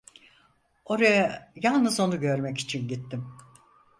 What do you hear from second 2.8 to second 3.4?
gittim.